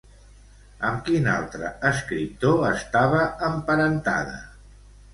Amb 0.89 1.03
quin 1.09 1.29
altre 1.33 1.69
escriptor 1.91 2.67
estava 2.73 3.23
emparentada? 3.53 4.39